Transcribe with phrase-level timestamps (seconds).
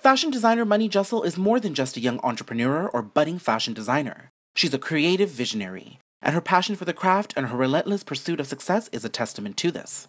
[0.00, 4.30] Fashion designer Mani Jassal is more than just a young entrepreneur or budding fashion designer.
[4.56, 8.46] She's a creative visionary, and her passion for the craft and her relentless pursuit of
[8.46, 10.08] success is a testament to this.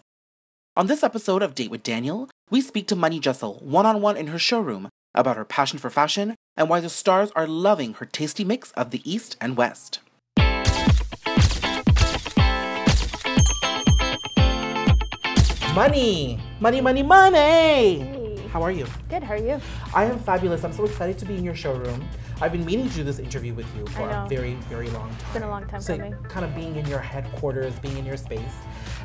[0.78, 4.16] On this episode of Date with Daniel, we speak to Mani Jassal one on one
[4.16, 8.06] in her showroom about her passion for fashion and why the stars are loving her
[8.06, 10.00] tasty mix of the East and West.
[15.74, 16.40] Money!
[16.60, 18.21] Money, money, money!
[18.52, 18.86] How are you?
[19.08, 19.58] Good, how are you?
[19.94, 20.62] I am fabulous.
[20.62, 22.06] I'm so excited to be in your showroom.
[22.38, 25.18] I've been meaning to do this interview with you for a very, very long time.
[25.20, 26.12] It's been a long time so coming.
[26.24, 28.52] kind of being in your headquarters, being in your space.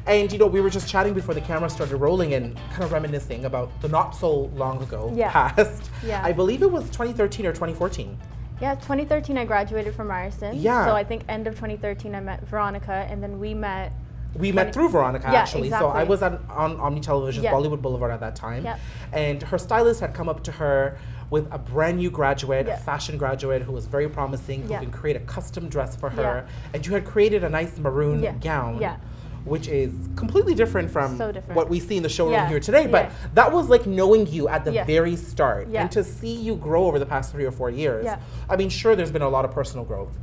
[0.06, 2.92] And you know, we were just chatting before the camera started rolling and kind of
[2.92, 5.32] reminiscing about the not so long ago Yeah.
[5.32, 5.92] past.
[6.06, 6.22] Yeah.
[6.26, 8.18] I believe it was 2013 or 2014.
[8.60, 10.60] Yeah, 2013 I graduated from Ryerson.
[10.60, 10.86] Yeah.
[10.88, 13.94] So I think end of 2013 I met Veronica and then we met.
[14.36, 15.70] We met through Veronica Yeah, actually.
[15.70, 17.54] So I was on, on Omni Television's Yeah.
[17.54, 18.64] Bollywood Boulevard at that time.
[18.64, 18.80] Yep.
[19.14, 20.98] And her stylist had come up to her
[21.30, 24.80] with a brand new graduate, a fashion graduate who was very promising, who Yeah.
[24.80, 26.46] can create a custom dress for her.
[26.74, 28.98] And you had created a nice maroon gown.
[29.46, 31.56] Which is completely different from So different.
[31.56, 32.86] what we see in the showroom here today.
[32.86, 35.70] But that was like knowing you at the very start.
[35.74, 38.06] And to see you grow over the past three or four years.
[38.50, 40.18] I mean, sure, there's been a lot of personal growth.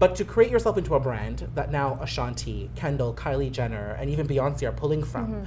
[0.00, 4.26] But to create yourself into a brand that now Ashanti, Kendall, Kylie Jenner, and even
[4.26, 5.44] Beyonce are pulling from, Mm-hmm.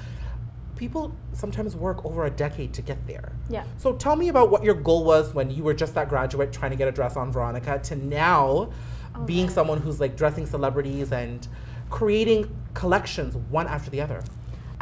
[0.78, 3.32] people sometimes work over a decade to get there.
[3.50, 3.64] Yeah.
[3.78, 6.72] So tell me about what your goal was when you were just that graduate trying
[6.72, 8.70] to get a dress on Veronica to now
[9.16, 11.48] Oh, being someone who's like dressing celebrities and
[11.92, 14.24] creating collections one after the other.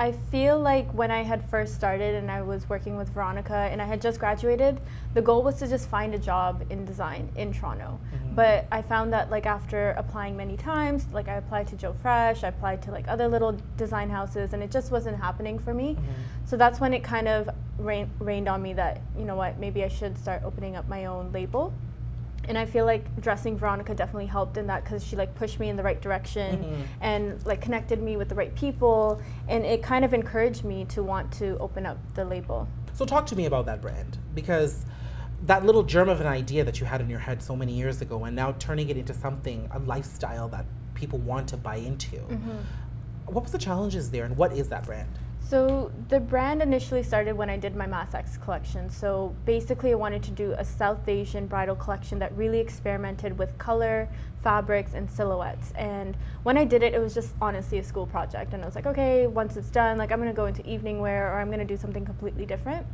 [0.01, 3.79] I feel like when I had first started and I was working with Veronica and
[3.79, 4.81] I had just graduated,
[5.13, 7.99] the goal was to just find a job in design in Toronto.
[8.11, 8.33] Mm-hmm.
[8.33, 12.43] But I found that like after applying many times, like I applied to Joe Fresh,
[12.43, 15.93] I applied to like other little design houses and it just wasn't happening for me.
[15.93, 16.11] Mm-hmm.
[16.45, 19.83] So that's when it kind of rain, rained on me that, you know what, maybe
[19.83, 21.75] I should start opening up my own label.
[22.47, 25.69] And I feel like dressing Veronica definitely helped in that because she like pushed me
[25.69, 26.81] in the right direction mm-hmm.
[27.01, 31.03] and like connected me with the right people, and it kind of encouraged me to
[31.03, 32.67] want to open up the label.
[32.93, 34.85] So talk to me about that brand because
[35.43, 38.01] that little germ of an idea that you had in your head so many years
[38.01, 42.17] ago and now turning it into something, a lifestyle that people want to buy into.
[42.17, 42.57] Mm-hmm.
[43.25, 45.09] What was the challenges there and what is that brand?
[45.51, 48.89] So the brand initially started when I did my Mass X collection.
[48.89, 53.57] So basically, I wanted to do a South Asian bridal collection that really experimented with
[53.57, 54.07] color,
[54.41, 55.73] fabrics, and silhouettes.
[55.73, 58.53] And when I did it, it was just honestly a school project.
[58.53, 61.29] And I was like, okay, once it's done, like I'm gonna go into evening wear
[61.33, 62.87] or I'm gonna do something completely different.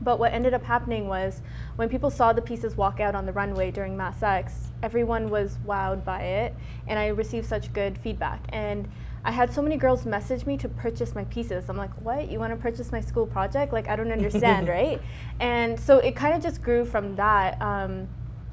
[0.00, 1.42] But what ended up happening was
[1.74, 5.58] when people saw the pieces walk out on the runway during Mass X, everyone was
[5.66, 6.54] wowed by it,
[6.86, 8.44] and I received such good feedback.
[8.50, 8.88] And
[9.24, 11.68] I had so many girls message me to purchase my pieces.
[11.68, 12.30] I'm like, what?
[12.30, 13.72] You want to purchase my school project?
[13.72, 15.00] Like, I don't understand, right?
[15.38, 17.60] And so it kind of just grew from that.
[17.60, 18.08] Um,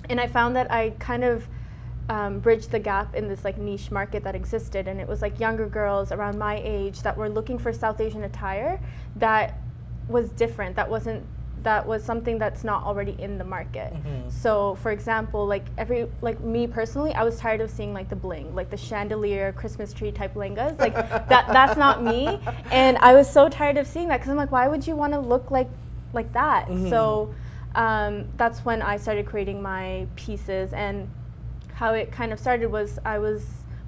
[0.10, 1.48] and I found that I kind of
[2.10, 5.40] um, bridged the gap in this like niche market that existed, and it was like
[5.40, 8.80] younger girls around my age that were looking for South Asian attire
[9.16, 9.60] that
[10.08, 10.76] was different.
[10.76, 11.26] That wasn't
[11.68, 13.92] that was something that's not already in the market.
[14.30, 18.16] So, for example, like every like me personally, I was tired of seeing like the
[18.16, 20.80] bling, like the chandelier Christmas tree type lehengas.
[20.80, 20.94] Like
[21.28, 22.40] that that's not me.
[22.72, 25.12] And I was so tired of seeing that because I'm like, why would you want
[25.12, 25.70] to look like
[26.14, 26.70] like that?
[26.90, 27.36] So
[27.76, 31.10] um, that's when I started creating my pieces and
[31.74, 33.46] how it kind of started was I was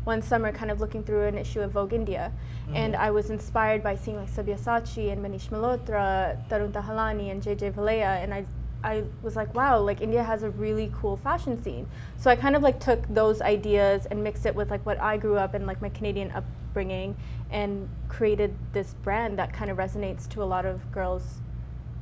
[0.09, 2.75] one summer kind of looking through an issue of Vogue India, mm-hmm.
[2.75, 6.09] and I was inspired by seeing like Sabyasachi and Manish Malhotra,
[6.49, 8.45] Tarun Tahiliani, and JJ Valaya, and I.
[8.81, 11.85] I was like, wow, like India has a really cool fashion scene.
[12.15, 15.17] So I kind of like took those ideas and mixed it with like what I
[15.17, 17.17] grew up and like my Canadian upbringing
[17.51, 21.41] and created this brand that kind of resonates to a lot of girls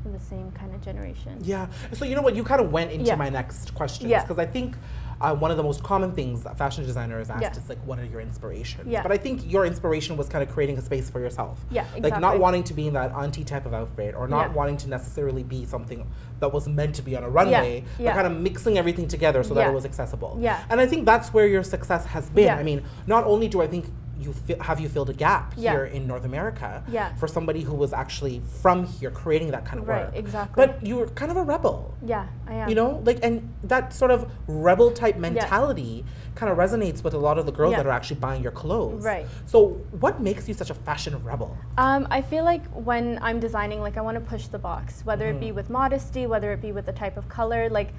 [0.07, 1.38] in the same kind of generation.
[1.44, 1.68] Yeah.
[1.94, 2.35] So you know what?
[2.35, 3.16] You kind of went into Yeah.
[3.16, 4.22] my next question Yeah.
[4.23, 4.75] because I think
[5.19, 7.51] uh, one of the most common things that fashion designers asked Yeah.
[7.51, 8.88] is like, what are your inspirations?
[8.88, 9.01] Yeah.
[9.01, 11.59] But I think your inspiration was kind of creating a space for yourself.
[11.72, 14.56] Yeah, Like not wanting to be in that auntie type of outfit or not Yeah.
[14.56, 16.06] wanting to necessarily be something
[16.39, 18.13] that was meant to be on a runway, but yeah.
[18.13, 20.38] kind of mixing everything together so that it was accessible.
[20.39, 20.60] Yeah.
[20.69, 22.45] And I think that's where your success has been.
[22.45, 22.57] Yeah.
[22.57, 23.86] I mean, not only do I think
[24.19, 25.71] you fi- have you filled a gap Yeah.
[25.71, 27.13] here in North America Yeah.
[27.15, 30.15] for somebody who was actually from here creating that kind of Right, work.
[30.15, 30.65] exactly.
[30.65, 31.93] But you were kind of a rebel.
[32.03, 32.69] Yeah, I am.
[32.69, 36.03] You know, like, and that sort of rebel type mentality
[36.35, 37.77] kind of resonates with a lot of the girls Yeah.
[37.77, 39.03] that are actually buying your clothes.
[39.03, 39.25] Right.
[39.45, 41.57] So, what makes you such a fashion rebel?
[41.77, 45.27] Um, I feel like when I'm designing, like I want to push the box, whether
[45.27, 47.69] it be with modesty, whether it be with the type of color.
[47.69, 47.93] Like,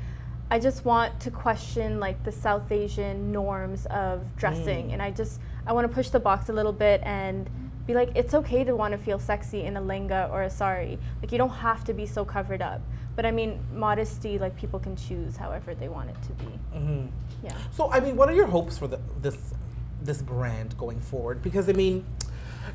[0.50, 5.40] I just want to question like the South Asian norms of dressing, and I just
[5.66, 7.48] I want to push the box a little bit and
[7.86, 10.98] be like, it's okay to want to feel sexy in a lehenga or a sari.
[11.22, 12.82] Like, you don't have to be so covered up.
[13.16, 16.50] But I mean, modesty, like people can choose however they want it to be.
[16.74, 17.06] Mm-hmm.
[17.42, 17.56] Yeah.
[17.72, 19.54] So, I mean, what are your hopes for the, this
[20.02, 21.42] this brand going forward?
[21.42, 22.04] Because I mean,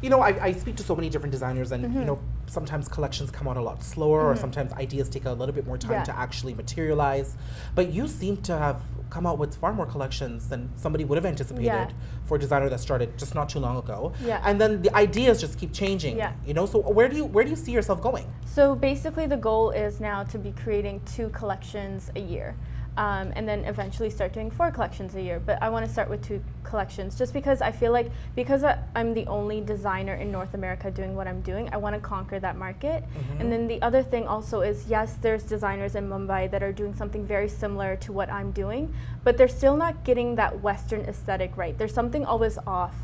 [0.02, 2.00] you know, I, I speak to so many different designers, and Mm-hmm.
[2.00, 2.20] you know,
[2.54, 4.42] sometimes collections come out a lot slower, or mm-hmm.
[4.42, 6.04] sometimes ideas take a little bit more time Yeah.
[6.04, 7.36] to actually materialize.
[7.76, 11.26] But you seem to have come out with far more collections than somebody would have
[11.26, 11.90] anticipated Yeah.
[12.26, 14.14] for a designer that started just not too long ago.
[14.24, 14.42] Yeah.
[14.44, 16.18] And then the ideas just keep changing.
[16.18, 16.34] Yeah.
[16.46, 18.26] You know, so where do you where do you see yourself going?
[18.46, 22.56] So basically, the goal is now to be creating two collections a year.
[22.96, 25.40] Um, and then eventually start doing four collections a year.
[25.44, 28.78] But I want to start with two collections just because I feel like because I-
[28.96, 32.40] I'm the only designer in North America doing what I'm doing, I want to conquer
[32.40, 33.04] that market.
[33.40, 36.94] And then the other thing also is yes, there's designers in Mumbai that are doing
[36.94, 38.94] something very similar to what I'm doing,
[39.24, 41.76] but they're still not getting that Western aesthetic right.
[41.76, 42.96] There's something always off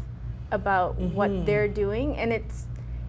[0.51, 2.67] about what they're doing, and it's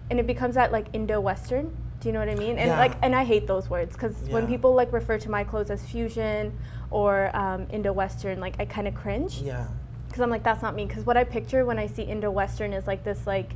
[0.09, 1.77] and it becomes that like Indo-Western.
[2.01, 2.57] Do you know what I mean?
[2.57, 2.79] And Yeah.
[2.79, 5.85] like, and I hate those words because when people like refer to my clothes as
[5.85, 6.57] fusion
[6.89, 9.67] or um, Indo-Western, like I kind of cringe Yeah.
[10.07, 10.85] because I'm like, that's not me.
[10.85, 13.51] Because what I picture when I see Indo-Western is like this like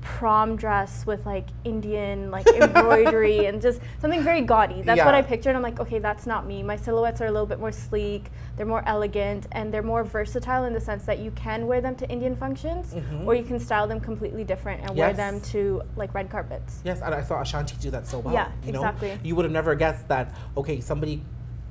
[0.00, 4.82] prom dress with like Indian like embroidery and just something very gaudy.
[4.82, 5.54] That's what I pictured.
[5.56, 6.62] I'm like, okay, that's not me.
[6.62, 8.30] My silhouettes are a little bit more sleek.
[8.56, 11.96] They're more elegant and they're more versatile in the sense that you can wear them
[11.96, 15.16] to Indian functions, or you can style them completely different and wear Mm-hmm.
[15.16, 16.80] Them to like red carpets.
[16.84, 18.34] Yes, and I saw Ashanti do that so well.
[18.34, 18.80] Yeah, you know?
[18.80, 19.18] exactly.
[19.24, 21.22] You would have never guessed that, okay, somebody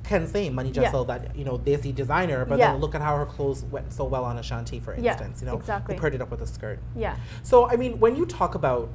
[0.04, 0.84] can say Mani Yeah.
[0.84, 2.72] Jassal that, you know, Desi designer, but Yeah.
[2.72, 5.40] then look at how her clothes went so well on Ashanti, for instance.
[5.42, 5.46] Yeah.
[5.46, 5.94] You know, exactly.
[5.94, 6.78] Who paired it up with a skirt.
[6.96, 7.16] Yeah.
[7.42, 8.88] So, I mean, when you talk about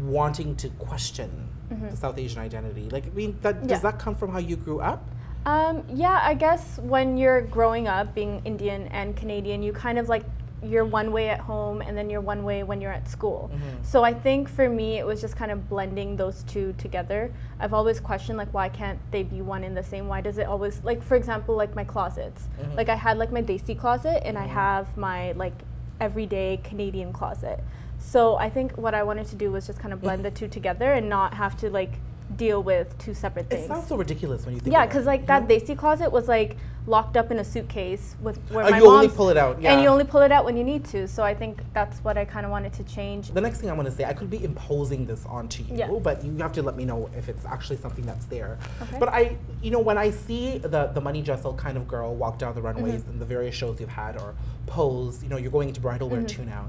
[0.00, 1.48] wanting to question
[1.90, 3.56] the South Asian identity, like, I mean, that.
[3.62, 3.68] Yeah.
[3.68, 5.04] does that come from how you grew up?
[5.46, 10.08] Um, yeah, I guess when you're growing up being Indian and Canadian, you kind of
[10.08, 10.24] like
[10.64, 13.50] you're one way at home and then you're one way when you're at school.
[13.52, 13.84] Mm-hmm.
[13.84, 17.32] So I think for me it was just kind of blending those two together.
[17.60, 20.08] I've always questioned like why can't they be one in the same?
[20.08, 22.48] Why does it always like for example like my closets.
[22.60, 22.76] Mm-hmm.
[22.76, 24.54] Like I had like my Desi closet and I mm-hmm.
[24.54, 25.54] have my like
[26.00, 27.60] everyday Canadian closet.
[27.98, 30.48] So I think what I wanted to do was just kind of blend the two
[30.48, 31.92] together and not have to like
[32.36, 33.64] deal with two separate things.
[33.64, 35.48] It sounds so ridiculous when you think Yeah, because like that?
[35.48, 39.08] Desi closet was like locked up in a suitcase with where Oh, my you only
[39.08, 39.72] pull it out, yeah.
[39.72, 41.08] and you only pull it out when you need to.
[41.08, 43.30] So I think that's what I kind of wanted to change.
[43.30, 45.88] The next thing I want to say, I could be imposing this onto you, Yeah.
[46.02, 48.58] but you have to let me know if it's actually something that's there.
[48.82, 48.98] Okay.
[48.98, 52.38] But I, you know, when I see the the Mani Jassal kind of girl walk
[52.38, 53.12] down the runways Mm-hmm.
[53.12, 54.34] in the various shows you've had or
[54.66, 56.42] pose, you know, you're going into bridal wear Mm-hmm.
[56.42, 56.66] too now.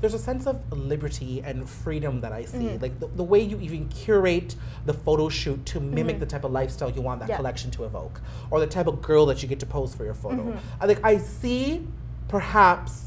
[0.00, 2.58] There's a sense of liberty and freedom that I see.
[2.58, 2.82] Mm-hmm.
[2.82, 4.54] Like the, the way you even curate
[4.86, 7.32] the photo shoot to mimic the type of lifestyle you want that Mm-hmm.
[7.32, 7.36] Yeah.
[7.36, 10.14] collection to evoke, or the type of girl that you get to pose for your
[10.14, 10.42] photo.
[10.42, 10.58] Mm-hmm.
[10.82, 11.86] I like I see
[12.28, 13.04] perhaps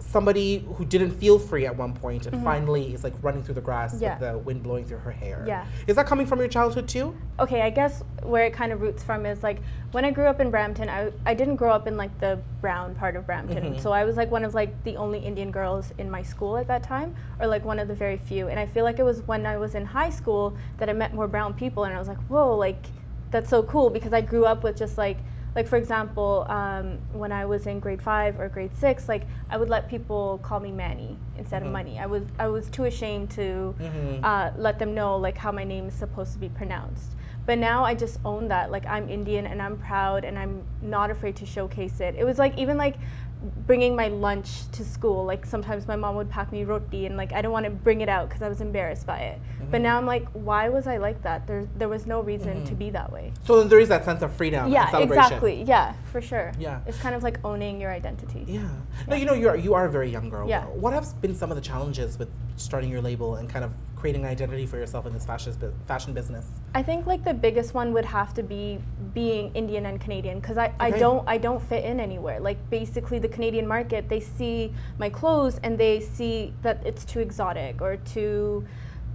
[0.00, 3.60] somebody who didn't feel free at one point and finally is like running through the
[3.60, 4.02] grass Mm-hmm.
[4.02, 4.18] Yeah.
[4.18, 5.44] with the wind blowing through her hair.
[5.46, 5.64] Yeah.
[5.86, 7.16] Is that coming from your childhood too?
[7.40, 9.58] Okay, I guess where it kind of roots from is like
[9.92, 12.94] when I grew up in Brampton, I, I didn't grow up in like the brown
[12.94, 13.78] part of Brampton.
[13.78, 16.66] So I was like one of like the only Indian girls in my school at
[16.68, 18.48] that time, or like one of the very few.
[18.48, 21.14] And I feel like it was when I was in high school that I met
[21.14, 22.84] more brown people, and I was like, whoa, like
[23.30, 25.18] that's so cool because I grew up with just like
[25.54, 29.56] like for example um, when i was in grade five or grade six like i
[29.56, 31.98] would let people call me manny instead of Mani.
[31.98, 33.74] I was i was too ashamed to
[34.22, 37.12] uh, let them know like how my name is supposed to be pronounced.
[37.44, 38.70] But now i just own that.
[38.70, 42.14] Like i'm indian and i'm proud and i'm not afraid to showcase it.
[42.16, 42.96] It was like even like
[43.66, 47.32] bringing my lunch to school like sometimes my mom would pack me roti and like
[47.32, 49.40] i don't want to bring it out because i was embarrassed by it.
[49.58, 49.82] But mm-hmm.
[49.82, 51.46] now i'm like why was i like that?
[51.46, 52.74] There, there was no reason to mm-hmm.
[52.76, 53.32] be that way.
[53.44, 55.62] So then there is that sense of freedom and yeah exactly.
[55.62, 56.52] Yeah for sure.
[56.58, 56.80] Yeah.
[56.86, 58.44] it's kind of like owning your identity.
[58.46, 58.68] Yeah.
[59.08, 60.48] No, you know, you're you are a very young girl.
[60.48, 60.64] Yeah.
[60.66, 63.72] What have been some of the challenges with starting your label and kind of
[64.02, 65.54] creating an identity for yourself in this fashion
[65.86, 66.44] fashion business?
[66.74, 68.80] I think like the biggest one would have to be
[69.14, 72.40] being Indian and Canadian because I, I don't I don't fit in anywhere.
[72.40, 77.20] Like basically the Canadian market, they see my clothes and they see that it's too
[77.20, 78.66] exotic or too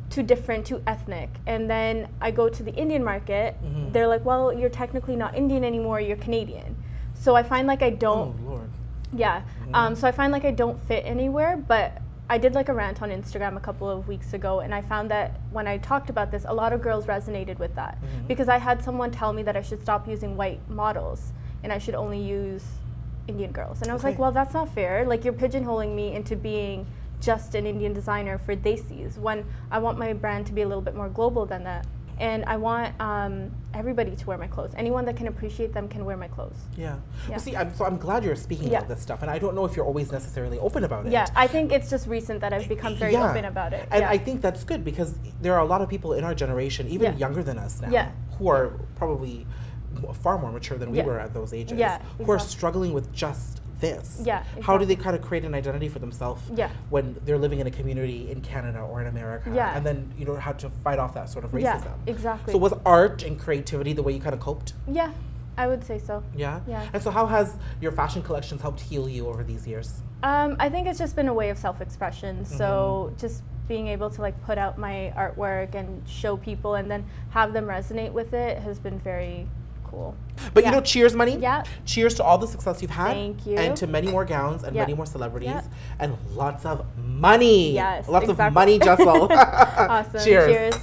[0.09, 1.29] too different, too ethnic.
[1.47, 3.91] And then I go to the Indian market, Mm-hmm.
[3.91, 6.77] they're like, "Well, you're technically not Indian anymore, you're Canadian."
[7.13, 8.69] So I find like I don't Oh Lord.
[9.11, 9.41] Yeah.
[9.73, 11.89] Um, so I find like I don't fit anywhere, but
[12.29, 15.09] I did like a rant on Instagram a couple of weeks ago, and I found
[15.11, 18.27] that when I talked about this, a lot of girls resonated with that mm-hmm.
[18.27, 21.31] because I had someone tell me that I should stop using white models
[21.63, 22.65] and I should only use
[23.27, 23.81] Indian girls.
[23.81, 25.05] And I was like, well, that's not fair.
[25.05, 26.85] Like, you're pigeonholing me into being
[27.21, 30.83] just an Indian designer for Desis when I want my brand to be a little
[30.83, 31.85] bit more global than that.
[32.19, 34.71] And I want um, everybody to wear my clothes.
[34.75, 36.57] Anyone that can appreciate them can wear my clothes.
[36.75, 36.95] Yeah.
[37.25, 37.29] Yeah.
[37.29, 38.79] Well, see, I'm, so I'm glad you're speaking Yeah.
[38.79, 41.11] about this stuff, and I don't know if you're always necessarily open about it.
[41.11, 43.29] Yeah, I think it's just recent that I've become very Yeah.
[43.29, 43.87] open about it.
[43.91, 44.03] And.
[44.03, 47.17] I think that's good because there are a lot of people in our generation, even
[47.17, 49.45] younger than us now, who are probably
[50.21, 53.61] far more mature than we were at those ages, Yeah, who are struggling with just
[53.79, 54.21] this.
[54.23, 56.69] Yeah, How do they kind of create an identity for themselves Yeah.
[56.89, 59.51] when they're living in a community in Canada or in America?
[59.53, 59.75] Yeah.
[59.75, 61.61] And then, you know, how to fight off that sort of racism.
[61.61, 62.51] Yeah, exactly.
[62.53, 64.73] So was art and creativity the way you kind of coped?
[64.87, 65.11] Yeah,
[65.57, 66.23] I would say so.
[66.35, 66.59] Yeah?
[66.67, 66.87] Yeah.
[66.93, 70.01] And so how has your fashion collections helped heal you over these years?
[70.23, 72.45] Um, I think it's just been a way of self-expression.
[72.45, 73.17] So Mm-hmm.
[73.19, 77.51] just being able to like put out my artwork and show people, and then have
[77.53, 79.45] them resonate with it has been very
[79.89, 80.15] cool.
[80.53, 80.69] But Yeah.
[80.69, 81.37] you know, cheers, Mani.
[81.37, 81.63] Yeah.
[81.85, 83.13] Cheers to all the success you've had.
[83.13, 83.55] Thank you.
[83.57, 84.83] And to many more gowns and Yeah.
[84.83, 85.61] many more celebrities Yeah.
[85.99, 87.73] and lots of money.
[87.73, 89.27] Yes, Lots of money, Jessel.
[89.31, 90.21] Awesome.
[90.23, 90.51] Cheers.
[90.51, 90.75] Cheers.